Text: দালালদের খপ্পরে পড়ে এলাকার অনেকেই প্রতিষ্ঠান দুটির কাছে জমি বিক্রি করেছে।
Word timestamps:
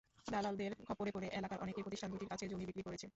দালালদের 0.27 0.71
খপ্পরে 0.87 1.11
পড়ে 1.15 1.27
এলাকার 1.39 1.61
অনেকেই 1.63 1.85
প্রতিষ্ঠান 1.85 2.09
দুটির 2.11 2.31
কাছে 2.31 2.45
জমি 2.51 2.65
বিক্রি 2.69 2.83
করেছে। 2.87 3.07